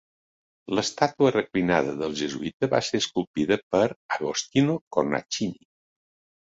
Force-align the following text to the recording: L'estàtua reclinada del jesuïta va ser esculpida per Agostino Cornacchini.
L'estàtua 0.77 1.31
reclinada 1.35 1.93
del 2.01 2.17
jesuïta 2.23 2.71
va 2.73 2.81
ser 2.91 3.03
esculpida 3.05 3.61
per 3.75 3.87
Agostino 4.19 4.83
Cornacchini. 4.97 5.65